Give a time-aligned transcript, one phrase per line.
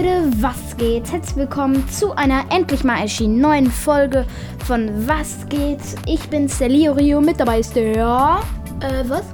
[0.00, 1.12] Leute, was geht?
[1.12, 4.24] Herzlich willkommen zu einer endlich mal erschienenen neuen Folge
[4.66, 5.80] von Was geht?
[6.06, 8.40] Ich bin's, der Leo Rio, mit dabei ist der...
[8.80, 9.24] Äh, was?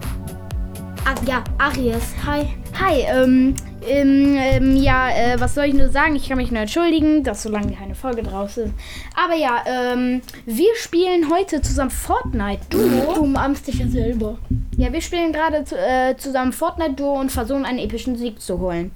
[1.05, 2.15] Ach ja, Aries.
[2.27, 2.49] Hi.
[2.81, 3.55] Hi, ähm,
[3.87, 6.17] ähm, ähm, ja, äh, was soll ich nur sagen?
[6.17, 8.73] Ich kann mich nur entschuldigen, dass so lange keine Folge draus ist.
[9.15, 13.15] Aber ja, ähm, wir spielen heute zusammen Fortnite Duo.
[13.15, 14.39] Du umarmst dich ja selber.
[14.77, 18.91] Ja, wir spielen gerade äh, zusammen Fortnite Duo und versuchen einen epischen Sieg zu holen.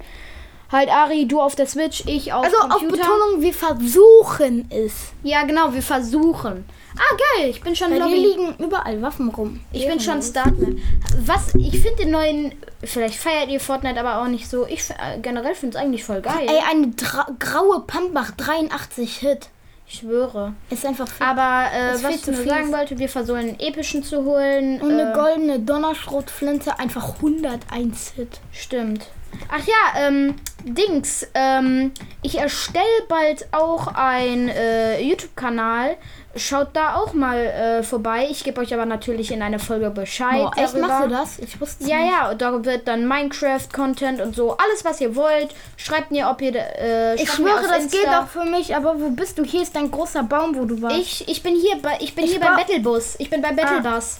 [0.71, 2.97] Halt Ari, du auf der Switch, ich auf Also auf Computer.
[3.03, 5.11] Betonung, wir versuchen es.
[5.23, 6.65] Ja, genau, wir versuchen.
[6.95, 8.15] Ah, geil, ich bin schon Bei dir Lobby.
[8.15, 9.61] liegen überall Waffen rum.
[9.71, 10.81] Ich bin schon Startman.
[11.25, 12.53] Was, ich finde den neuen,
[12.83, 14.65] vielleicht feiert ihr Fortnite aber auch nicht so.
[14.65, 16.47] Ich äh, generell finde es eigentlich voll geil.
[16.47, 16.91] Ey, eine
[17.39, 19.49] graue Pump macht 83 Hit.
[19.91, 20.53] Ich schwöre.
[20.69, 21.25] Ist einfach viel.
[21.25, 22.49] Aber äh, was viel ich zu nur fies.
[22.49, 24.79] sagen wollte, wir versuchen einen epischen zu holen.
[24.79, 28.39] Und eine äh, goldene Donnerschrotflinte, einfach 101 Hit.
[28.53, 29.07] Stimmt.
[29.49, 31.91] Ach ja, ähm, Dings, ähm,
[32.21, 35.97] ich erstelle bald auch einen äh, YouTube-Kanal.
[36.35, 38.27] Schaut da auch mal äh, vorbei.
[38.29, 40.37] Ich gebe euch aber natürlich in einer Folge Bescheid.
[40.41, 40.87] Boah, echt, darüber.
[40.87, 41.39] machst du das?
[41.39, 42.11] Ich wusste Ja, nicht.
[42.11, 44.55] ja, da wird dann Minecraft-Content und so.
[44.57, 45.53] Alles, was ihr wollt.
[45.75, 46.55] Schreibt mir, ob ihr.
[46.55, 47.97] Äh, Ich schwöre, das Insta.
[47.97, 49.43] geht auch für mich, aber wo bist du?
[49.43, 50.97] Hier ist ein großer Baum, wo du warst.
[50.97, 53.15] Ich, ich bin hier bei ich bin Ich hier beim Battlebus.
[53.19, 54.19] Ich bin bei Battlebus.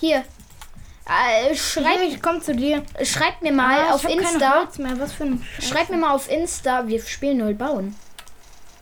[0.00, 0.18] Hier.
[1.06, 2.82] Äh, Hier, schreibt, ich komm zu dir.
[3.02, 4.60] schreibt mir mal Ah, auf Insta.
[4.60, 4.98] Holz mehr.
[4.98, 6.86] Was für ein Schreibt mir mal auf Insta.
[6.86, 7.94] Wir spielen null bauen.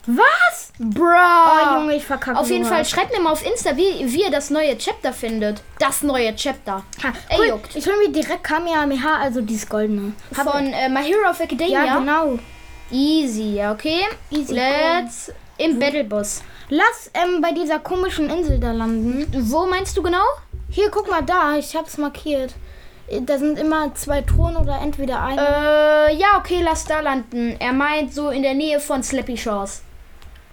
[0.07, 0.73] Was?
[0.79, 1.05] Bro.
[1.15, 2.77] Oh, Junge, ich verkacke auf jeden sowas.
[2.77, 5.63] Fall schreibt mir mal auf Insta, wie, wie ihr das neue Chapter findet.
[5.79, 6.83] Das neue Chapter.
[7.05, 7.47] Ha, Ey, cool.
[7.49, 7.77] juckt.
[7.77, 10.13] Ich hol mir direkt Kamehameha, also dieses goldene.
[10.37, 11.85] Hab- Von äh, My Hero of Academia.
[11.85, 12.39] ja, genau.
[12.91, 14.01] Easy, ja, okay.
[14.31, 16.43] Easy, Let's im Battlebus.
[16.69, 19.27] Lass ähm, bei dieser komischen Insel da landen.
[19.51, 20.25] Wo meinst du genau?
[20.71, 22.55] Hier, guck mal da, ich hab's markiert.
[23.21, 25.37] Da sind immer zwei Thronen oder entweder ein.
[25.39, 27.57] Äh, ja, okay, lass da landen.
[27.59, 29.83] Er meint so in der Nähe von Slappy Shores.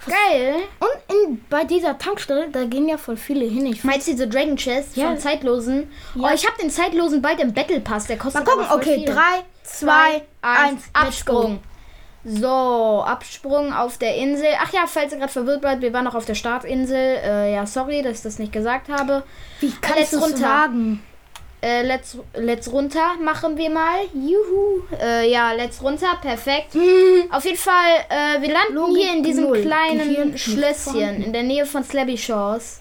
[0.09, 0.55] Geil.
[0.79, 3.65] Und in, bei dieser Tankstelle, da gehen ja voll viele hin.
[3.67, 5.07] Ich Meinst du diese Dragon Chest Ja.
[5.07, 5.89] von Zeitlosen?
[6.15, 6.29] Ja.
[6.29, 8.07] Oh, ich habe den Zeitlosen bald im Battle Pass.
[8.07, 9.05] Der kostet Mal gucken, okay, viel.
[9.13, 9.21] 3,
[9.63, 11.59] 2, 1, Absprung.
[12.25, 14.47] So, Absprung auf der Insel.
[14.61, 16.95] Ach ja, falls ihr gerade verwirrt wart, wir waren noch auf der Startinsel.
[17.23, 19.23] Äh, ja, sorry, dass ich das nicht gesagt habe.
[19.61, 20.41] Wie kannst Let's du es runter.
[20.43, 21.03] wagen?
[21.61, 23.99] Äh, let's, let's runter machen wir mal.
[24.13, 24.81] Juhu.
[25.01, 26.17] Äh, ja, let's runter.
[26.21, 26.75] Perfekt.
[27.31, 29.61] Auf jeden Fall, äh, wir landen Logik hier in diesem null.
[29.61, 32.79] kleinen Gehirn Schlösschen in der Nähe von Slabby Shores.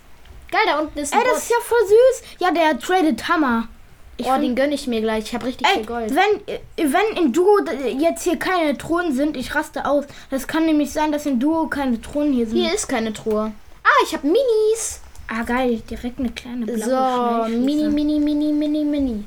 [0.51, 1.43] Geil, da unten ist ein Ey, das Bot.
[1.43, 2.23] ist ja voll süß.
[2.39, 3.69] Ja, der tradet Hammer.
[4.17, 5.25] Ich oh, find- den gönne ich mir gleich.
[5.25, 6.13] Ich habe richtig Ey, viel Gold.
[6.15, 7.59] wenn, wenn in Duo
[7.99, 10.05] jetzt hier keine Thronen sind, ich raste aus.
[10.31, 12.57] Das kann nämlich sein, dass in Duo keine Thronen hier sind.
[12.59, 13.53] Hier ist keine Truhe.
[13.85, 15.01] Ah, ich habe Minis.
[15.29, 19.25] Ah, geil, direkt eine kleine blaue So, mini, mini, mini, mini, mini.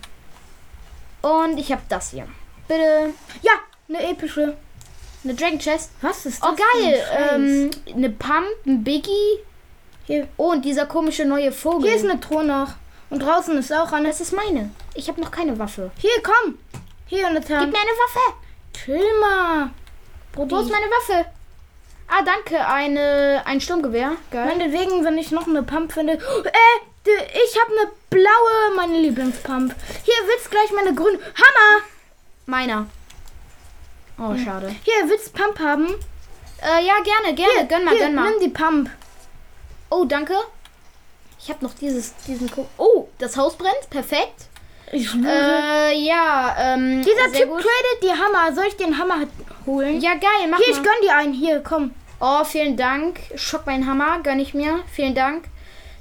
[1.22, 2.28] Und ich habe das hier.
[2.67, 3.13] Bitte.
[3.44, 3.51] Ja,
[3.88, 4.57] eine epische.
[5.23, 5.91] Eine Dragon Chest.
[6.01, 6.50] Was ist das?
[6.50, 7.00] Oh, geil.
[7.16, 9.38] Ähm, eine Pump, ein Biggie.
[10.06, 11.88] Hier, Oh, und dieser komische neue Vogel.
[11.88, 12.69] hier ist eine Truhe noch.
[13.11, 14.07] Und draußen ist auch eine.
[14.07, 14.72] Das ist meine.
[14.95, 15.91] Ich habe noch keine Waffe.
[16.00, 16.57] Hier, komm.
[17.06, 18.35] Hier eine Gib mir eine Waffe.
[18.73, 19.69] Chill mal.
[20.31, 20.51] Brudi.
[20.56, 21.25] Wo ist meine Waffe?
[22.13, 22.67] Ah, danke.
[22.67, 24.11] Eine, ein Sturmgewehr.
[24.31, 24.45] Geil.
[24.45, 26.13] Meinetwegen, wenn ich noch eine Pump finde.
[26.13, 26.17] Äh,
[27.05, 27.09] d-
[27.45, 29.73] ich habe eine blaue, meine Lieblingspump.
[30.03, 31.17] Hier, willst gleich meine grüne.
[31.17, 31.83] Hammer!
[32.47, 32.88] Meiner.
[34.19, 34.75] Oh, schade.
[34.83, 35.88] Hier, willst Pump haben?
[36.61, 37.53] Äh, ja, gerne, gerne.
[37.53, 38.29] Hier, gönn mal, hier, gönn mal.
[38.29, 38.89] Nimm die Pump.
[39.89, 40.35] Oh, danke.
[41.39, 42.51] Ich habe noch dieses, diesen.
[42.51, 43.89] Ko oh, das Haus brennt.
[43.89, 44.47] Perfekt.
[44.91, 45.89] Ich schwöre.
[45.89, 47.01] Äh, ja, ähm.
[47.01, 47.61] Dieser Typ gut.
[47.61, 48.53] tradet die Hammer.
[48.53, 49.25] Soll ich den Hammer
[49.66, 50.01] holen?
[50.01, 50.83] Ja, geil, mach Hier, ich mal.
[50.83, 51.33] gönn dir einen.
[51.33, 51.95] Hier, komm.
[52.22, 53.20] Oh, vielen Dank.
[53.36, 54.80] Schock mein Hammer, gönn ich mir.
[54.92, 55.46] Vielen Dank.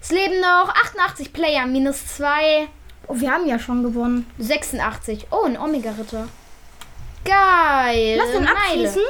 [0.03, 2.69] Es leben noch 88 Player, minus 2,
[3.07, 4.31] Oh, wir haben ja schon gewonnen.
[4.39, 5.27] 86.
[5.33, 6.29] Oh, ein Omega-Ritter.
[7.25, 8.17] Geil.
[8.19, 8.57] Lass den Meile.
[8.57, 9.03] abschießen.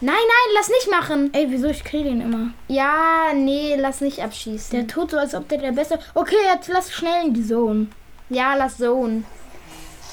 [0.00, 1.30] Nein, nein, lass nicht machen.
[1.32, 1.68] Ey, wieso?
[1.68, 2.48] Ich kill den immer.
[2.68, 4.70] Ja, nee, lass nicht abschießen.
[4.76, 5.98] Der tut so, als ob der der Beste...
[6.14, 7.86] Okay, jetzt lass schnell in die Zone.
[8.30, 9.22] ja, lass Zone.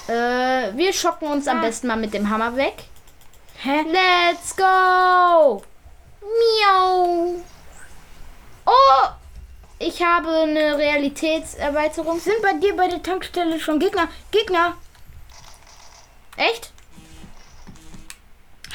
[0.07, 1.61] Äh, wir schocken uns am Ah.
[1.61, 2.83] besten mal mit dem Hammer weg.
[3.63, 3.83] Hä?
[3.91, 5.63] Let's go!
[6.23, 7.35] Miau!
[8.65, 9.07] Oh!
[9.79, 12.19] Ich habe eine Realitätserweiterung.
[12.19, 14.07] Sind bei dir bei der Tankstelle schon Gegner?
[14.31, 14.77] Gegner!
[16.37, 16.71] Echt?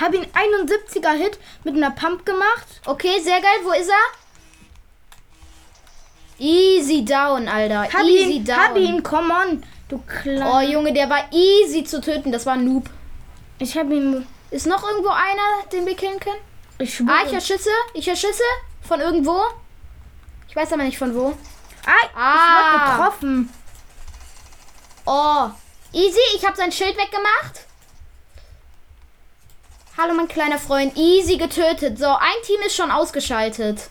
[0.00, 2.66] Hab ihn 71er Hit mit einer Pump gemacht.
[2.86, 3.58] Okay, sehr geil.
[3.64, 3.94] Wo ist er?
[6.38, 7.82] Easy down, Alter.
[7.92, 8.56] Hab easy ihn, down.
[8.58, 9.64] hab ihn, come on.
[9.88, 10.62] Du Oh, kleiner.
[10.62, 12.30] Junge, der war easy zu töten.
[12.30, 12.88] Das war ein Noob.
[13.58, 14.26] Ich hab ihn.
[14.50, 16.40] Ist noch irgendwo einer, den wir killen können?
[16.78, 17.10] Ich schwöre.
[17.10, 17.70] Ah, ich höre Schüsse.
[17.94, 18.42] Ich höre Schüsse.
[18.82, 19.40] Von irgendwo.
[20.48, 21.36] Ich weiß aber nicht von wo.
[21.86, 22.34] Ah, Ah.
[22.34, 23.52] ich wurde getroffen.
[25.06, 25.48] Oh.
[25.92, 27.64] Easy, ich habe sein Schild weggemacht.
[29.96, 30.96] Hallo, mein kleiner Freund.
[30.96, 31.98] Easy getötet.
[31.98, 33.88] So, ein Team ist schon ausgeschaltet.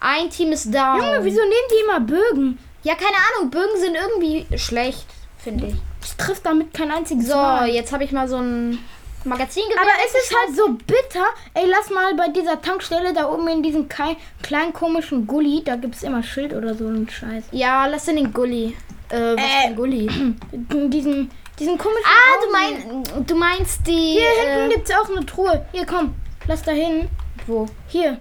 [0.00, 0.98] Ein Team ist down.
[0.98, 2.58] Junge, wieso nehmen die immer Bögen?
[2.82, 3.50] Ja, keine Ahnung.
[3.50, 5.06] Bögen sind irgendwie schlecht,
[5.38, 5.74] finde ich.
[6.02, 7.68] Ich triff damit kein einziges So, Mal.
[7.68, 8.78] jetzt habe ich mal so ein
[9.24, 11.24] Magazin Aber es ist halt so bitter.
[11.54, 15.94] Ey, lass mal bei dieser Tankstelle da oben in diesem kleinen komischen Gully, da gibt
[15.94, 17.44] es immer Schild oder so ein Scheiß.
[17.52, 18.76] Ja, lass in den Gully.
[19.10, 19.66] Äh, was Äh.
[19.68, 20.06] ein Gully?
[20.52, 22.04] Diesen, diesen komischen.
[22.04, 24.18] Ah, du, mein, du meinst die.
[24.18, 25.64] Hier hinten äh, gibt's auch eine Truhe.
[25.72, 26.14] Hier, komm.
[26.46, 27.08] Lass da hin.
[27.46, 27.66] wo?
[27.88, 28.20] Hier.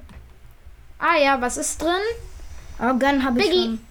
[0.99, 1.89] Ah ja, was ist drin?
[2.79, 3.63] Oh, Gun habe ich Biggie.
[3.65, 3.85] schon.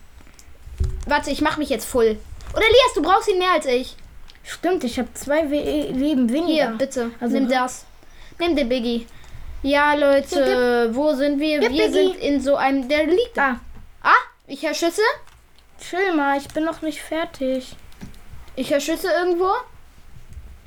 [1.06, 2.18] Warte, ich mach mich jetzt voll.
[2.52, 3.96] Oder Elias, du brauchst ihn mehr als ich.
[4.44, 5.56] Stimmt, ich habe zwei We
[5.92, 6.68] Leben Hier, weniger.
[6.72, 7.10] bitte.
[7.20, 7.84] Also- nimm das.
[8.38, 9.06] Nimm den Biggie.
[9.62, 11.60] Ja, Leute, wo sind wir?
[11.60, 11.88] Wir Biggie.
[11.92, 12.88] sind in so einem.
[12.88, 13.60] Der liegt da.
[14.02, 14.14] Ah, Ah,
[14.48, 15.02] ich höre Schüsse.
[15.80, 17.76] chill mal, ich bin noch nicht fertig.
[18.56, 19.50] Ich höre Schüsse irgendwo.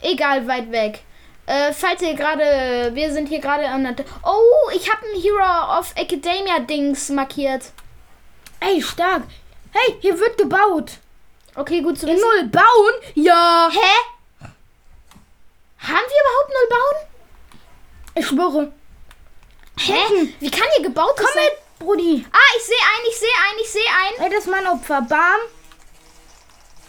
[0.02, 1.02] Egal, weit weg.
[1.48, 2.92] Äh, falls ihr gerade.
[2.94, 4.06] Wir sind hier gerade an der.
[4.24, 7.64] Oh, ich habe ein Hero of Academia Dings markiert.
[8.62, 9.24] Ey, stark.
[9.72, 10.92] Hey, hier wird gebaut.
[11.56, 12.20] Okay, gut zu wissen.
[12.22, 12.94] Null bauen?
[13.16, 13.70] Ja.
[13.72, 14.48] Hä?
[15.80, 17.08] Haben wir überhaupt null bauen?
[18.16, 18.72] Ich schwöre.
[19.78, 20.28] Hä?
[20.40, 21.44] Wie kann hier gebaut Komm sein?
[21.46, 22.26] mit, Brudi.
[22.32, 24.26] Ah, ich sehe ein, ich sehe ein, ich sehe ein.
[24.26, 25.02] Ey, das ist mein Opfer.
[25.02, 25.40] Bam.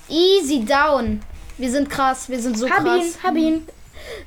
[0.08, 1.20] Easy down.
[1.58, 3.00] Wir sind krass, wir sind so Hab krass.
[3.00, 3.68] ihn, hab ihn.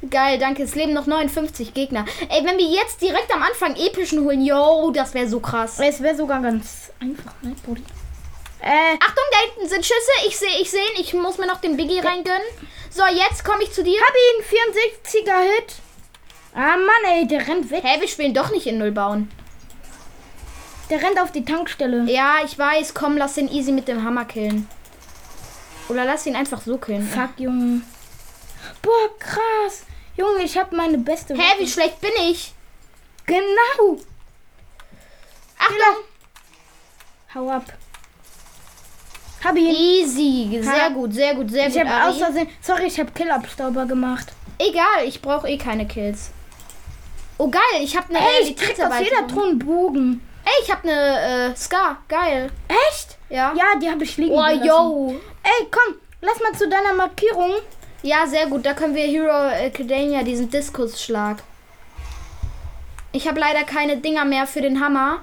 [0.09, 0.63] Geil, danke.
[0.63, 2.05] Es leben noch 59 Gegner.
[2.27, 5.79] Ey, wenn wir jetzt direkt am Anfang epischen holen, yo, das wäre so krass.
[5.79, 7.83] Es wäre sogar ganz einfach, ne, Brudi?
[8.61, 10.27] Äh, Achtung, da hinten sind Schüsse.
[10.27, 11.01] Ich sehe, ich sehe ihn.
[11.01, 12.47] Ich muss mir noch den Biggie reingönnen.
[12.89, 13.99] So, jetzt komme ich zu dir.
[13.99, 14.45] hab ihn.
[14.45, 15.75] 64er Hit.
[16.53, 17.83] Ah, Mann, ey, der rennt weg.
[17.83, 19.31] Hä, wir spielen doch nicht in Null bauen.
[20.89, 22.03] Der rennt auf die Tankstelle.
[22.11, 22.93] Ja, ich weiß.
[22.93, 24.67] Komm, lass den easy mit dem Hammer killen.
[25.87, 27.07] Oder lass ihn einfach so killen.
[27.07, 27.81] Fuck, Junge.
[28.81, 29.83] Boah, krass.
[30.17, 32.53] Junge, ich hab meine beste Hä, wie schlecht bin ich?
[33.25, 33.99] Genau.
[35.57, 36.03] Achtung.
[37.33, 37.63] Hau ab.
[39.43, 39.73] Hab ihn.
[39.73, 40.59] Easy.
[40.61, 40.89] Sehr Ha.
[40.89, 41.85] gut, sehr gut, sehr Ich gut.
[41.85, 42.09] habe Ari.
[42.11, 42.47] aus Versehen.
[42.61, 44.27] Sorry, ich habe Killabstauber gemacht.
[44.57, 46.31] Egal, ich brauche eh keine Kills.
[47.37, 50.21] Oh geil, ich habe eine Ey, ich krieg aus jeder einen Bogen.
[50.43, 51.97] Ey, ich habe eine äh, Scar.
[52.09, 52.51] Geil.
[52.67, 53.17] Echt?
[53.29, 53.53] Ja.
[53.55, 54.65] Ja, die habe ich liegen Oh, gelassen.
[54.65, 55.15] yo.
[55.43, 57.51] Ey, komm, lass mal zu deiner Markierung.
[58.01, 58.65] Ja, sehr gut.
[58.65, 61.37] Da können wir Hero Academia diesen Diskusschlag.
[63.11, 65.19] Ich habe leider keine Dinger mehr für den Hammer.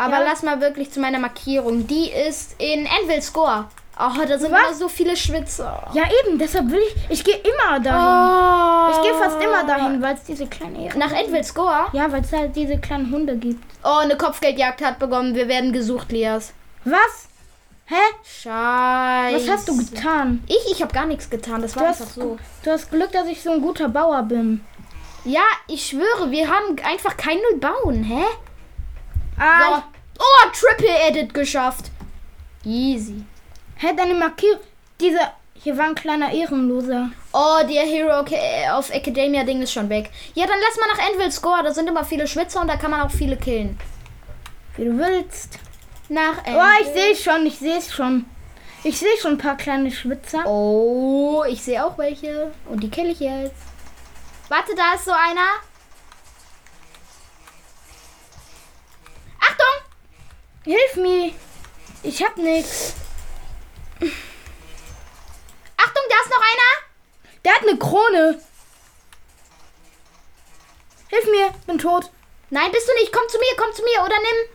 [0.00, 0.24] Aber Ja.
[0.30, 1.86] lass mal wirklich zu meiner Markierung.
[1.86, 3.66] Die ist in Envil Score.
[3.98, 4.60] Oh, da sind Was?
[4.60, 5.90] immer so viele Schwitzer.
[5.92, 6.96] Ja, eben, deshalb will ich.
[7.10, 8.00] Ich gehe immer dahin.
[8.00, 8.96] Oh.
[8.96, 11.86] Ich gehe fast immer dahin, weil es diese kleinen Nach Envil Score?
[11.92, 13.62] Ja, weil es halt diese kleinen Hunde gibt.
[13.84, 15.34] Oh, eine Kopfgeldjagd hat begonnen.
[15.34, 16.54] Wir werden gesucht, Lias.
[16.84, 17.28] Was?
[17.84, 17.96] Hä?
[18.24, 19.36] Scheiße.
[19.48, 20.42] Was hast du getan?
[20.46, 21.60] Ich, ich habe gar nichts getan.
[21.60, 22.38] Das war Du einfach so.
[22.64, 24.64] du hast Glück, dass ich so ein guter Bauer bin.
[25.26, 28.22] Ja, ich schwöre, wir haben einfach kein Null bauen, hä?
[29.38, 29.82] Ah,
[30.20, 31.90] Oh, Triple Edit geschafft.
[32.64, 33.24] Easy.
[33.76, 34.60] hä, deine Markierung.
[35.00, 35.18] Diese.
[35.54, 37.10] Hier war ein kleiner Ehrenloser.
[37.32, 38.20] Oh, der Hero
[38.78, 40.10] of Academia Ding ist schon weg.
[40.34, 41.62] Ja, dann lass mal nach Envil Score.
[41.62, 43.78] Da sind immer viele Schwitzer und da kann man auch viele killen.
[44.76, 45.58] Wie du willst.
[46.08, 46.62] Nach Envil.
[46.62, 48.24] Oh, ich sehe schon, ich sehe es schon.
[48.84, 50.46] Ich sehe schon ein paar kleine Schwitzer.
[50.46, 52.52] Oh, ich sehe auch welche.
[52.66, 53.54] Und die kill ich jetzt.
[54.48, 55.60] Warte, da ist so einer.
[60.64, 61.32] Hilf mir.
[62.02, 62.92] Ich hab nix.
[65.76, 66.70] Achtung, da ist noch einer.
[67.44, 68.42] Der hat eine Krone.
[71.08, 72.10] Hilf mir, bin tot.
[72.50, 73.12] Nein, bist du nicht.
[73.12, 74.48] Komm zu mir, komm zu mir oder nimm.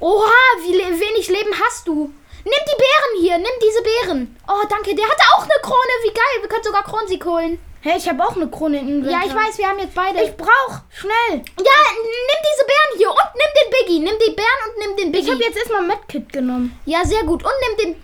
[0.00, 2.12] Oha, wie le wenig Leben hast du.
[2.42, 4.36] Nimm die Beeren hier, nimm diese Beeren.
[4.48, 4.94] Oh, danke.
[4.94, 5.94] Der hatte auch eine Krone.
[6.02, 6.40] Wie geil.
[6.40, 7.60] Wir können sogar Kronsieg holen.
[7.82, 9.22] Hey, ich habe auch eine Krone in Inventar.
[9.22, 10.22] Ja, ich weiß, wir haben jetzt beide.
[10.22, 11.38] Ich brauch schnell.
[11.38, 13.98] ja, nimm diese Beeren hier und nimm den Biggie.
[14.00, 15.30] Nimm die Beeren und nimm den Ich Biggie.
[15.32, 16.78] habe jetzt erstmal Medkit genommen.
[16.84, 17.42] ja, sehr gut.
[17.42, 18.02] Und nimm den.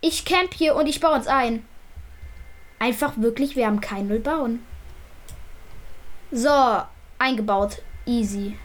[0.00, 1.66] Ich camp hier und ich baue uns ein.
[2.78, 4.64] Einfach wirklich, wir haben kein Null bauen.
[6.30, 6.80] So,
[7.18, 7.82] eingebaut.
[8.06, 8.56] Easy.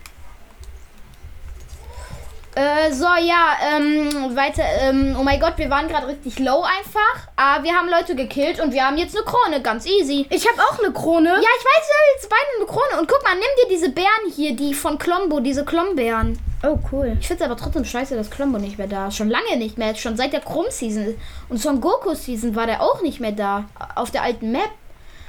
[2.56, 7.28] Äh, so, ja, ähm, weiter, ähm, oh mein Gott, wir waren gerade richtig low einfach.
[7.36, 10.26] Aber wir haben Leute gekillt und wir haben jetzt eine Krone, ganz easy.
[10.30, 11.30] Ich habe auch eine Krone.
[11.30, 13.02] Ja, ich weiß, wir haben jetzt beide eine Krone.
[13.02, 16.40] Und guck mal, nimm dir diese Bären hier, die von Klombo, diese Klombeeren.
[16.64, 17.18] Oh, cool.
[17.20, 19.18] Ich finde es aber trotzdem scheiße, dass Klombo nicht mehr da ist.
[19.18, 19.94] Schon lange nicht mehr.
[19.96, 21.14] Schon seit der Krumm-Season.
[21.50, 23.66] Und Son Goku-Season war der auch nicht mehr da.
[23.96, 24.72] Auf der alten Map.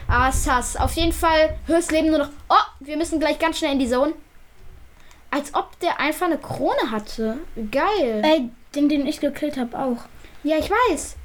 [0.06, 0.76] Ah, sass.
[0.76, 2.28] Auf jeden Fall höchst Leben nur noch.
[2.49, 4.12] Oh, wir müssen gleich ganz schnell in die Zone.
[5.37, 7.38] Als ob der einfach eine Krone hatte.
[7.71, 8.23] Geil.
[8.25, 9.99] Ey, den, den ich gekillt habe, auch.
[10.43, 11.16] Ja, ich weiß.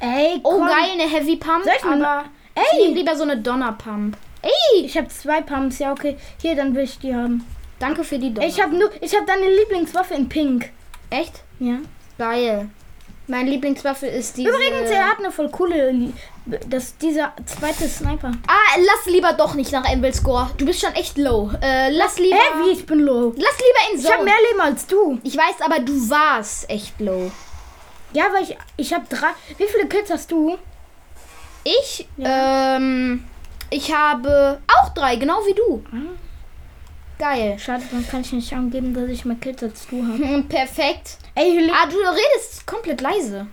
[0.00, 0.66] Ey, Oh, komm.
[0.66, 1.64] geil, eine Heavy Pump.
[1.64, 4.16] Soll ich aber mal- ich nehm Ey, lieber so eine Donner Pump.
[4.42, 6.16] Ey, Ich habe zwei Pumps, ja okay.
[6.40, 7.44] Hier, dann will ich die haben.
[7.78, 8.46] danke für die Donner.
[8.46, 10.70] Ich habe nur, ich habe deine Lieblingswaffe in Pink.
[11.10, 11.42] Echt?
[11.60, 11.76] Ja.
[12.18, 12.68] Geil.
[13.28, 14.48] Meine Lieblingswaffe ist diese...
[14.48, 15.92] Übrigens, er hat eine voll coole,
[16.68, 18.32] das dieser zweite Sniper.
[18.46, 20.50] Ah, lass lieber doch nicht nach Anvil Score.
[20.56, 21.50] Du bist schon echt low.
[21.60, 22.36] Äh, lass lieber...
[22.36, 23.34] Hä, wie ich bin low.
[23.36, 24.24] Lass lieber in Ich habe Zone.
[24.24, 25.18] mehr Leben als du.
[25.22, 27.30] Ich weiß, aber du warst echt low.
[28.12, 29.28] Ja, weil ich, ich habe drei.
[29.58, 30.56] Wie viele Kills hast du?
[31.64, 33.24] Ich, ähm,
[33.68, 35.84] ich habe auch drei, genau wie du.
[37.18, 37.58] Geil.
[37.58, 40.42] Schade, dann kann ich nicht angeben, dass ich mehr Kills als du habe.
[40.48, 41.18] Perfekt.
[41.34, 41.70] Ey.
[41.70, 43.46] Ah, du redest komplett leise.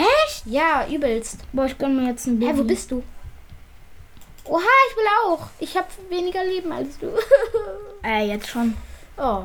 [0.00, 0.46] Echt?
[0.46, 1.40] Ja, übelst.
[1.52, 2.52] Boah, ich gönn mir jetzt ein Baby.
[2.52, 3.02] Hä, wo bist du?
[4.44, 5.46] Oha, ich will auch.
[5.58, 7.08] Ich habe weniger Leben als du.
[8.04, 8.74] Äh, jetzt schon.
[9.16, 9.42] oh.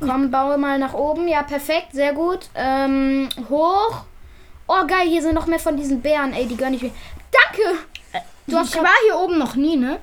[0.00, 1.28] Komm, baue mal nach oben.
[1.28, 2.48] Ja, perfekt, sehr gut.
[2.56, 4.04] Ähm, hoch.
[4.66, 6.32] Oh, geil, hier sind noch mehr von diesen Bären.
[6.32, 6.90] Ey, die gönn ich mir.
[7.30, 7.78] Danke!
[8.46, 10.00] Du hast ich war hier oben noch nie, ne?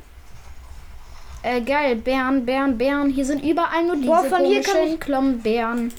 [1.44, 3.10] Äh, geil, Bären, Bären, Bären.
[3.10, 5.94] Hier sind überall nur diese Boah, von hier kann komischen Klombeeren.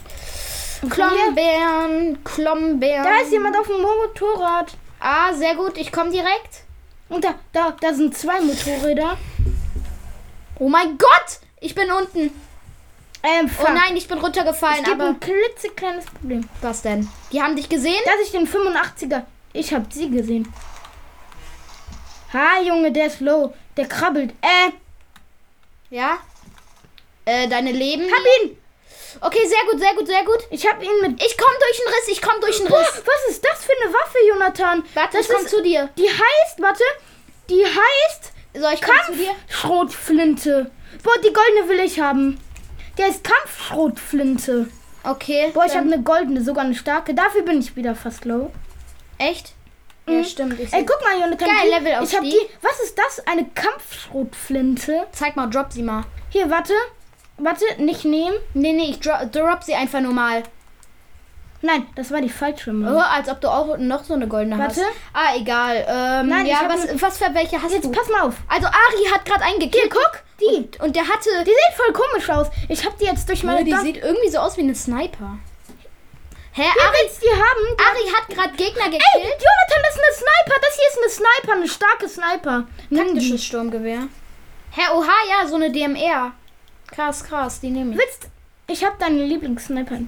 [0.91, 3.05] Klombeeren, Klombeeren.
[3.05, 4.73] Da ist jemand auf dem Motorrad.
[5.01, 6.63] Ah, sehr gut, ich komme direkt.
[7.09, 9.17] Und da, da, da sind zwei Motorräder.
[10.59, 11.41] Oh mein Gott!
[11.61, 12.31] Ich bin unten.
[13.25, 15.11] Ähm, Oh nein, ich bin Es runtergefallen, gibt aber.
[15.11, 16.49] ein klitzekleines Problem.
[16.61, 17.09] Was denn?
[17.31, 18.01] Die haben dich gesehen?
[18.05, 19.23] Dass ich den 85er.
[19.53, 20.53] Ich hab sie gesehen.
[22.33, 23.53] Ha, Junge, der ist low.
[23.77, 24.33] Der krabbelt.
[24.41, 24.71] Äh,
[25.91, 26.19] Ja.
[27.25, 28.03] Äh, deine Leben.
[28.05, 28.57] hab ihn.
[29.21, 30.39] Okay, sehr gut, sehr gut, sehr gut.
[30.51, 31.23] Ich hab ihn mit.
[31.25, 33.03] Ich komme durch den Riss, ich komme durch den Boah, Riss.
[33.05, 34.85] was ist das für eine Waffe, Jonathan?
[34.95, 35.89] Warte, das ich komm ist, zu dir.
[35.97, 36.85] Die heißt, warte,
[37.51, 39.31] die heißt So, ich komm zu dir.
[39.49, 40.71] Kampfschrotflinte.
[41.03, 42.39] Boah, die goldene will ich haben.
[42.99, 44.69] Der ist Kampfschrotflinte.
[45.05, 45.51] Okay.
[45.53, 47.15] Boah, ich habe eine goldene, sogar eine starke.
[47.15, 48.53] Dafür bin ich wieder fast low.
[49.19, 49.53] Echt?
[50.07, 50.25] Ja, Mhm.
[50.25, 50.61] stimmt.
[50.61, 51.49] Ich Ey, guck mal, Jonathan.
[51.49, 52.09] Geil, die- Levelaufstieg.
[52.11, 52.67] Ich habe die.
[52.67, 53.27] Was ist das?
[53.27, 55.07] Eine Kampfschrotflinte.
[55.13, 56.05] Zeig mal, drop sie mal.
[56.31, 56.75] Hier, warte.
[57.39, 58.37] Warte, nicht nehmen.
[58.55, 60.43] Nee, nee, ich dro drop sie einfach nur mal.
[61.65, 62.73] Nein, das war die falsche.
[62.73, 62.93] Mann.
[62.93, 64.81] Oh, als ob du auch noch so eine goldene Warte.
[64.81, 64.91] hast.
[65.13, 65.77] Ah, egal.
[65.89, 67.93] Ähm, Nein, ich ja, hab was, was für welche hast Jetzt du?
[67.93, 68.35] pass mal auf.
[68.49, 69.83] Also Ari hat gerade einen gekillt.
[69.85, 70.23] Hier, guck.
[70.41, 70.57] Die.
[70.57, 71.31] Und, und der hatte.
[71.45, 72.49] Die sieht voll komisch aus.
[72.69, 75.39] Ich habe die jetzt durch meine die Dach- sieht irgendwie so aus wie eine Sniper.
[76.55, 77.77] Hä, Hier Ari, die haben?
[77.79, 79.41] Ari hat gerade Gegner Ey, gekillt.
[79.41, 80.61] Jonathan, das ist eine Sniper.
[80.61, 82.67] Das hier ist eine Sniper, eine starke Sniper.
[82.95, 84.09] Taktisches Sturmgewehr.
[84.73, 86.33] Hä, oha, ja, so eine DMR.
[86.93, 87.99] Krass, krass, die nehme ich.
[87.99, 88.29] Willst
[88.69, 89.99] Ich habe deine Lieblingssniper.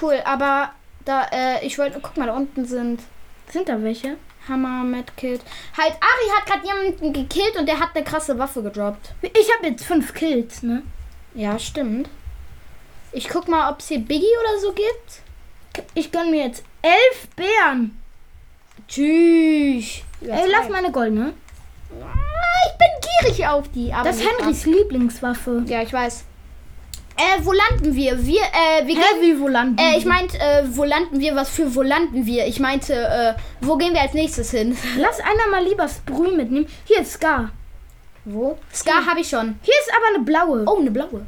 [0.00, 0.72] Cool, aber
[1.04, 3.02] da, äh, ich wollte, guck mal, da unten sind
[3.50, 4.16] Sind da welche?
[4.48, 5.40] Hammer, Medkit.
[5.76, 9.12] Halt, Ari hat gerade jemanden gekillt und der hat eine krasse Waffe gedroppt.
[9.22, 10.82] Ich habe jetzt fünf Kills, ne?
[11.34, 12.08] Ja, stimmt.
[13.12, 15.88] Ich guck mal, ob es hier Biggie oder so gibt.
[15.94, 17.98] Ich gönn mir jetzt elf Bären.
[18.86, 20.02] Tschüss.
[20.20, 21.34] Ey, lass meine goldene.
[22.02, 22.27] Ah,
[22.66, 23.92] Ich bin gierig auf die.
[23.92, 25.62] Aber Das ist Henrys Lieblingswaffe.
[25.66, 26.24] Ja, ich weiß.
[27.16, 28.24] Äh, wo landen wir?
[28.24, 29.02] Wir, äh, wir gehen.
[29.02, 31.34] Hä, wie wo landen Äh, ich meinte, äh, wo landen wir?
[31.34, 32.46] Was für wo landen wir?
[32.46, 34.76] Ich meinte, äh, wo gehen wir als nächstes hin?
[34.98, 36.68] Lass einer mal lieber Sprüh mitnehmen.
[36.84, 37.50] Hier ist Scar.
[38.24, 38.56] Wo?
[38.72, 39.58] Scar habe ich schon.
[39.62, 40.64] Hier ist aber eine blaue.
[40.68, 41.26] Oh, eine blaue.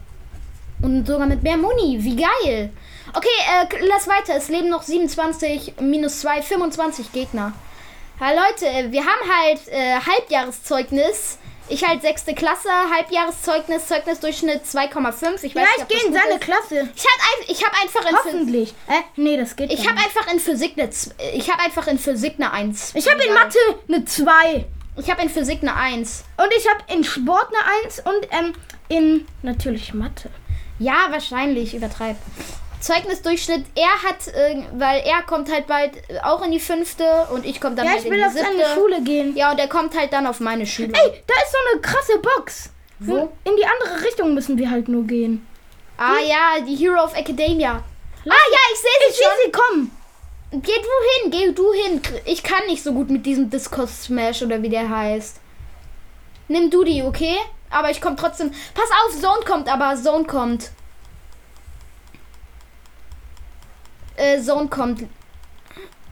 [0.82, 1.98] Und sogar mit mehr Muni.
[2.00, 2.70] Wie geil.
[3.12, 3.28] Okay,
[3.62, 4.36] äh, lass weiter.
[4.36, 7.52] Es leben noch 27 minus 2, 25 Gegner.
[8.20, 11.38] Ja, Leute, wir haben halt äh, Halbjahreszeugnis.
[11.70, 15.42] Ich halt sechste Klasse, Halbjahreszeugnis, Zeugnisdurchschnitt 2,5.
[15.42, 16.40] Ich weiß ja, nicht, ich ob gehe in seine ist.
[16.40, 16.88] Klasse.
[16.94, 18.24] Ich habe ein, ich hab einfach in Physik.
[18.24, 18.74] Hoffentlich.
[18.88, 20.90] Äh, nee, das geht Ich habe einfach in Physik eine,
[21.32, 22.94] ich habe einfach in Physik eine 1.
[22.94, 23.58] Ich habe in Mathe
[23.88, 24.66] eine 2.
[24.96, 26.24] Ich habe in Physik eine 1.
[26.36, 28.52] Und ich habe in Sport eine 1 und ähm,
[28.88, 30.28] in natürlich Mathe.
[30.78, 32.16] Ja, wahrscheinlich, übertreib.
[32.80, 37.44] Zeugnisdurchschnitt, er hat, äh, weil er kommt halt bald äh, auch in die fünfte und
[37.44, 38.46] ich komme dann Ja, halt ich in will die auf siebte.
[38.50, 39.36] seine Schule gehen.
[39.36, 40.88] Ja, und er kommt halt dann auf meine Schule.
[40.92, 42.70] Ey, da ist so eine krasse Box.
[42.98, 43.32] Wo?
[43.44, 45.46] In die andere Richtung müssen wir halt nur gehen.
[45.96, 47.72] Ah ja, die Hero of Academia.
[47.72, 47.82] ah
[48.24, 48.32] ja,
[48.72, 49.90] ich sehe Ich sie sehe sie kommen.
[50.52, 50.62] schon.
[50.62, 52.00] Geh du hin, geh du hin.
[52.24, 55.36] Ich kann nicht so gut mit diesem Discos Smash oder wie der heißt.
[56.48, 57.36] Nimm du die, okay?
[57.70, 58.50] Aber ich komme trotzdem.
[58.74, 60.70] Pass auf, Zone kommt, aber Zone kommt.
[64.20, 65.04] Äh, Zone kommt.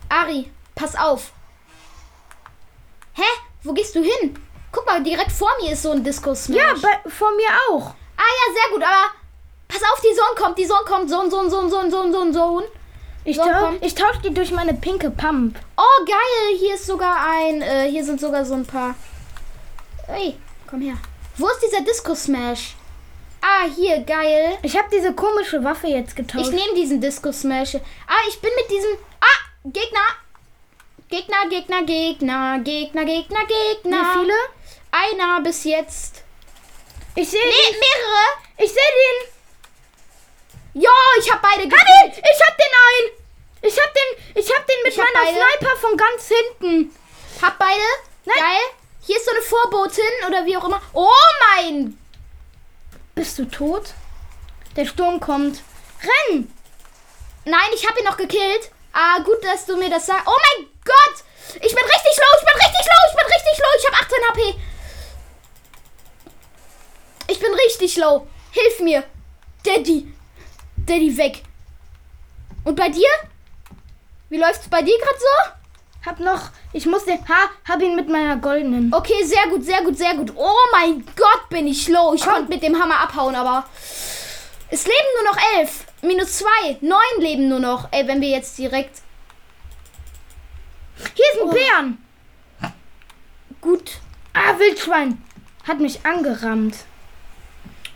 [0.08, 1.32] Ari, pass auf.
[3.14, 3.22] Hä?
[3.62, 4.34] Wo gehst du hin?
[4.72, 6.56] Guck mal, direkt vor mir ist so ein Disco Smash.
[6.58, 7.94] Ja, bei, vor mir auch.
[8.16, 9.10] Ah ja, sehr gut, aber
[9.66, 12.66] pass auf, die Zone kommt, die Zone kommt, Zone, Zone, Zone, Zone, Zone, Zone, Zone.
[13.24, 13.78] Ich, So, tau komm.
[13.82, 15.58] ich tausche die durch meine pinke Pump.
[15.76, 18.94] Oh, geil, hier ist sogar ein, äh, hier sind sogar so ein paar.
[20.06, 20.36] Ey,
[20.66, 20.96] komm her.
[21.36, 22.74] Wo ist dieser Disco Smash?
[23.40, 24.58] Ah, hier, geil.
[24.62, 26.50] Ich habe diese komische Waffe jetzt Ich getauscht.
[26.52, 27.76] nehme diesen Disco Smash.
[27.76, 28.90] Ah, ich bin mit diesem.
[29.20, 30.00] Ah, Gegner.
[31.08, 34.00] Gegner, Gegner, Gegner, Gegner, Gegner, Gegner.
[34.14, 34.34] Wie viele?
[34.90, 36.22] Einer bis jetzt.
[37.14, 37.78] Ich sehe Nee, den.
[37.80, 38.24] mehrere.
[38.58, 38.92] Ich sehe
[40.74, 40.82] den.
[40.82, 42.18] Ja, ich habe beide Hab gekillt.
[42.18, 42.24] ihn.
[42.32, 43.10] Ich hab den ein.
[43.62, 44.42] Ich hab den.
[44.42, 45.30] Ich hab den mit Ich hab meiner.
[45.30, 46.94] Sniper von ganz hinten.
[47.42, 47.80] Hab beide.
[48.24, 48.36] Nein.
[48.38, 48.66] Geil.
[49.06, 50.80] Hier ist so eine Vorbotin oder wie auch immer.
[50.92, 51.08] Oh
[51.56, 51.98] mein.
[53.18, 53.94] Bist du tot?
[54.76, 55.62] Der Sturm kommt.
[56.00, 56.54] Renn!
[57.44, 58.70] Nein, ich habe ihn noch gekillt.
[58.92, 60.22] Ah, gut, dass du mir das sagst.
[60.24, 61.24] Oh mein Gott.
[61.54, 62.38] Ich bin richtig low.
[62.38, 63.02] Ich bin richtig low.
[63.08, 63.72] Ich bin richtig low.
[63.76, 64.40] Ich habe 18 HP.
[67.32, 68.28] Ich bin richtig low.
[68.52, 69.02] Hilf mir.
[69.64, 70.14] Daddy.
[70.76, 71.42] Daddy weg.
[72.62, 73.10] Und bei dir?
[74.28, 75.57] Wie läuft's bei dir gerade so?
[76.08, 76.40] Hab noch.
[76.72, 77.18] Ich muss den.
[77.28, 78.90] Ha, hab ihn mit meiner goldenen.
[78.94, 80.32] Okay, sehr gut, sehr gut, sehr gut.
[80.36, 82.14] Oh mein Gott, bin ich low.
[82.14, 82.32] Ich Komm.
[82.32, 83.64] konnte mit dem Hammer abhauen, aber
[84.70, 85.84] es leben nur noch elf.
[86.00, 86.78] Minus zwei.
[86.80, 87.88] Neun leben nur noch.
[87.90, 89.02] Ey, wenn wir jetzt direkt
[91.14, 91.52] Hier ist ein Oh.
[91.52, 91.98] Bären.
[93.60, 93.98] gut.
[94.32, 95.22] Ah, Wildschwein.
[95.66, 96.76] Hat mich angerammt.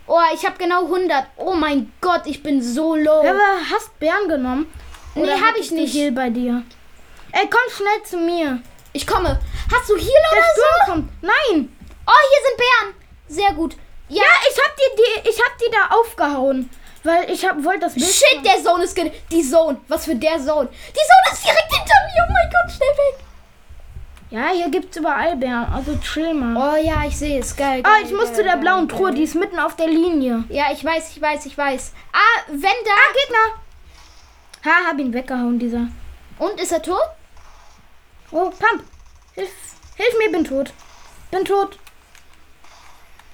[0.07, 1.25] Oh, ich habe genau 100.
[1.37, 3.21] Oh mein Gott, ich bin so low.
[3.21, 4.67] Aber hast Bären genommen?
[5.15, 5.95] Nee, hab hattest ich nicht.
[5.95, 6.63] Heal bei dir.
[7.33, 8.63] Ey, komm schnell zu mir.
[8.93, 9.41] Ich komme.
[9.73, 10.93] Hast du Der oder so?
[10.93, 11.11] kommt.
[11.23, 11.77] Nein.
[12.07, 12.95] Oh, hier sind Bären.
[13.29, 13.77] Sehr gut.
[14.09, 14.23] Ja.
[14.23, 16.69] Ja, ich hab die, die, ich hab die da aufgehauen.
[17.05, 18.07] Weil ich hab, wollte das Bild.
[18.07, 18.97] Shit, der Zone ist
[19.31, 19.81] Die Zone.
[19.89, 20.69] Was für der Zone?
[20.71, 22.27] Die Zone ist direkt hinter mir.
[22.29, 23.25] Oh mein Gott, schnell weg.
[24.31, 25.73] Ja, hier gibt's überall Bären.
[25.73, 26.57] Also chill mal.
[26.57, 27.57] Oh ja, ich sehe es.
[27.57, 27.81] Geil.
[27.85, 28.99] Ah, geil, ich muss geil, zu der geil, blauen geil.
[28.99, 29.13] Truhe.
[29.13, 30.45] Die ist mitten auf der Linie.
[30.49, 31.93] Ja, ich weiß, ich weiß, ich weiß.
[32.13, 32.91] Ah, wenn da.
[32.93, 33.61] Ah, Gegner.
[34.65, 35.89] Ha, hab ihn weggehauen, dieser.
[36.39, 37.03] Und ist er tot?
[38.33, 38.83] Oh, Pump.
[39.35, 39.51] Hilf,
[39.97, 40.73] hilf mir, bin tot.
[41.31, 41.79] Bin tot.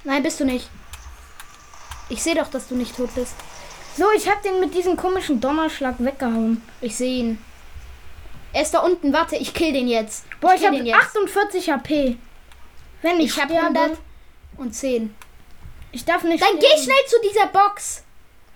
[0.04, 0.68] Nein, bist du nicht.
[2.08, 3.34] Ich sehe doch, dass du nicht tot bist.
[3.96, 6.62] So, ich hab den mit diesem komischen Donnerschlag weggehauen.
[6.80, 7.44] Ich sehe ihn.
[8.52, 9.12] Er ist da unten.
[9.12, 10.24] Warte, ich kill den jetzt.
[10.40, 11.00] Boah, ich, kill hab den jetzt.
[11.00, 12.16] 48 HP.
[13.02, 13.98] Wenn ich, Ich habe sterbe, 100
[14.56, 15.14] und 10.
[15.92, 16.42] Ich darf nicht.
[16.42, 16.82] Dann geh sterben.
[16.82, 18.04] schnell zu dieser Box.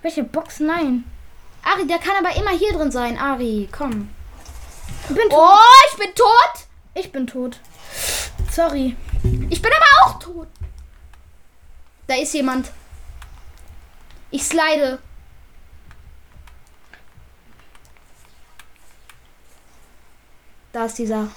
[0.02, 0.60] Welche Box?
[0.60, 1.04] Nein.
[1.62, 3.18] Ari, der kann aber immer hier drin sein.
[3.18, 4.10] Ari, komm.
[5.08, 5.32] Bin tot.
[5.32, 5.58] Oh,
[5.90, 6.66] ich bin tot.
[6.94, 7.60] Ich bin tot.
[8.50, 8.96] Sorry.
[9.50, 10.48] Ich bin aber auch tot.
[12.06, 12.70] Da ist jemand.
[14.30, 14.98] Ich slide.
[20.72, 21.28] Da ist dieser.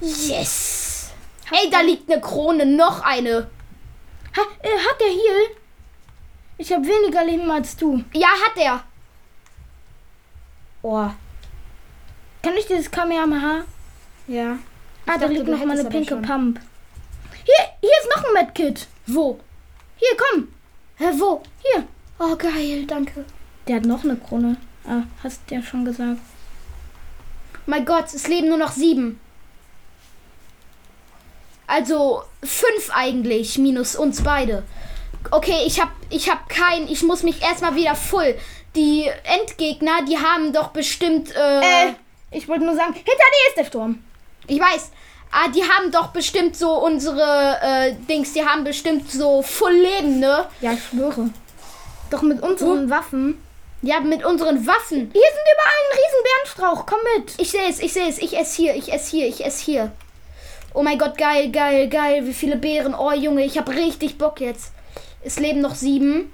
[0.00, 1.10] Yes.
[1.50, 3.50] Hey, da liegt eine Krone, noch eine.
[4.36, 5.59] Ha, äh, hat der Heal?
[6.60, 8.04] Ich habe weniger Leben als du.
[8.12, 8.84] Ja, hat er.
[10.82, 11.08] Oh,
[12.42, 13.64] Kann ich dieses Kamehameha?
[14.26, 14.58] ja.
[15.06, 16.16] Ah, da liegt noch mal eine pinke.
[16.16, 16.60] Pump.
[17.44, 18.86] Hier, hier ist noch ein Medkit.
[19.06, 19.40] Wo?
[19.96, 20.48] Hier, komm.
[20.98, 21.42] Hä, wo?
[21.62, 21.86] Hier.
[22.18, 23.24] Oh, geil, danke.
[23.66, 24.58] Der hat noch eine Krone.
[24.86, 26.20] Ah, hast du ja schon gesagt.
[27.64, 29.18] Mein Gott, es leben nur noch sieben.
[31.66, 34.62] Also fünf eigentlich, minus uns beide.
[35.30, 38.36] Okay, ich hab, ich hab kein, ich muss mich erstmal wieder voll.
[38.74, 41.94] Die Endgegner, die haben doch bestimmt, äh, Äh,
[42.30, 44.02] ich wollte nur sagen, hinter dir ist der Sturm.
[44.46, 44.90] ich weiß,
[45.32, 50.20] ah, die haben doch bestimmt so unsere, äh, Dings, die haben bestimmt so voll Leben,
[50.20, 50.46] ne?
[50.60, 51.30] Ja, ich schwöre.
[52.10, 53.40] Doch mit unseren Waffen.
[53.82, 54.98] Ja, mit unseren Waffen.
[54.98, 56.86] Hier sind überall ein riesen Bärenstrauch.
[56.86, 57.34] Komm mit.
[57.38, 59.92] Ich sehe es, ich sehe es, ich esse hier, ich esse hier, ich esse hier.
[60.74, 62.26] Oh mein Gott, geil, geil, geil.
[62.26, 62.94] Wie viele Beeren.
[62.94, 64.72] Oh Junge, ich habe richtig Bock jetzt.
[65.22, 66.32] Es leben noch sieben.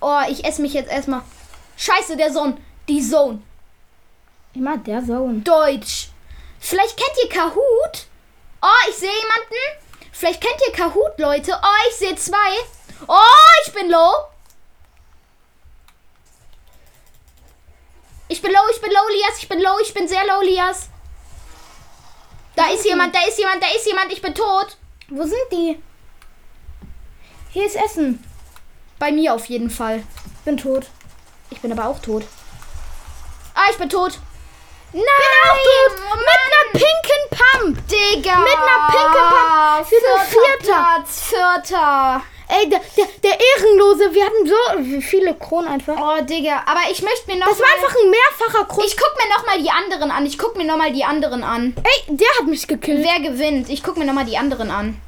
[0.00, 1.22] Oh, ich esse mich jetzt erstmal.
[1.76, 2.58] Scheiße, der Sohn.
[2.88, 3.40] Die Zone.
[4.54, 5.42] Immer der Sohn.
[5.44, 6.08] Deutsch.
[6.58, 8.06] Vielleicht kennt ihr Kahoot?
[8.62, 9.80] Oh, ich sehe jemanden.
[10.12, 11.52] Vielleicht kennt ihr Kahoot, Leute.
[11.62, 12.36] Oh, ich sehe zwei.
[13.06, 14.12] Oh, ich bin low.
[18.28, 19.38] Ich bin low, ich bin low, Lias.
[19.38, 20.88] Ich bin low, ich bin sehr low, Lias.
[22.54, 24.12] Da ist jemand, da ist jemand, da ist jemand.
[24.12, 24.76] Ich bin tot.
[25.08, 25.82] Wo sind die?
[27.52, 28.22] Hier ist Essen.
[29.00, 30.04] Bei mir auf jeden Fall.
[30.44, 30.86] Bin tot.
[31.50, 32.24] Ich bin aber auch tot.
[33.54, 34.20] Ah, ich bin tot.
[34.92, 35.02] Nein!
[35.02, 36.18] Bin auch tot.
[36.20, 37.88] Mit einer pinken Pump.
[37.88, 38.38] Digga!
[38.38, 39.90] Mit einer pinken Pump.
[39.90, 40.78] Wir sind Vierter.
[40.78, 42.22] Platz, Vierter.
[42.46, 44.14] Ey, der, der, der Ehrenlose.
[44.14, 45.96] Wir hatten so viele Kronen einfach.
[46.00, 46.62] Oh, Digga.
[46.66, 48.84] Aber ich möchte mir noch Das war einfach ein mehrfacher Kron.
[48.86, 50.24] Ich guck mir noch mal die anderen an.
[50.24, 51.74] Ich guck mir noch mal die anderen an.
[51.82, 53.04] Ey, der hat mich gekillt.
[53.04, 53.68] Wer gewinnt?
[53.70, 55.00] Ich guck mir noch mal die anderen an.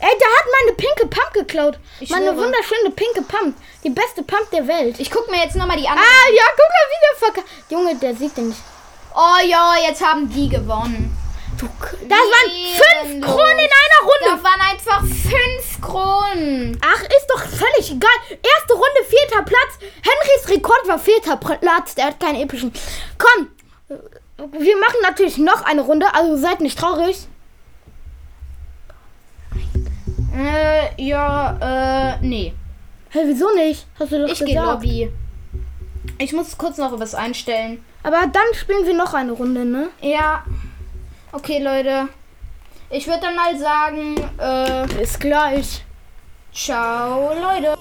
[0.00, 1.78] Ey, der hat meine pinke Pump geklaut.
[2.00, 2.36] Ich meine schwöre.
[2.38, 3.56] wunderschöne pinke Pump.
[3.82, 4.98] Die beste Pump der Welt.
[4.98, 7.42] Ich guck mir jetzt noch mal die anderen Ah, ja, guck mal, wie der verka...
[7.70, 8.60] Junge, der sieht den nicht.
[9.14, 11.16] Oh ja, jetzt haben die gewonnen.
[11.58, 11.66] Du,
[12.06, 12.50] das waren
[13.10, 13.24] fünf.
[13.24, 14.26] Kronen in einer Runde.
[14.30, 16.78] Das waren einfach fünf Kronen.
[16.84, 18.10] Ach, ist doch völlig egal.
[18.28, 19.78] Erste Runde, vierter Platz.
[20.02, 21.94] Henrys Rekord war vierter Platz.
[21.94, 22.74] Der hat keinen epischen.
[23.16, 23.48] Komm,
[24.52, 26.06] wir machen natürlich noch eine Runde.
[26.14, 27.16] Also seid nicht traurig.
[30.36, 32.52] Äh, ja, äh, nee.
[33.10, 33.86] Hä, wieso nicht?
[33.98, 34.66] Hast du doch Ich gehe gesagt.
[34.66, 35.10] Lobby.
[36.18, 37.82] Ich muss kurz noch was einstellen.
[38.02, 39.88] Aber dann spielen wir noch eine Runde, ne?
[40.00, 40.44] Ja.
[41.32, 42.08] Okay, Leute.
[42.90, 45.84] Ich würde dann mal sagen, äh, Bis gleich.
[46.52, 47.75] ciao, Leute.